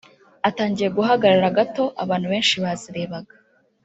atangiye 0.49 0.89
guhagarara 0.97 1.55
gato 1.57 1.83
abantu 2.03 2.25
benshi 2.33 2.55
bazirebaga 2.63 3.33